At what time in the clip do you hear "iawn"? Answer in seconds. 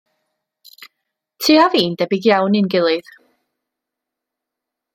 2.31-2.57